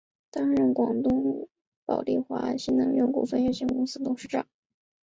[0.31, 1.47] 担任广东
[1.85, 4.47] 宝丽华新能源股份有限公司董事长。